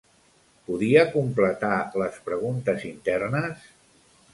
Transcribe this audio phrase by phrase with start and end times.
[0.69, 3.73] Podia completar les preguntes internes?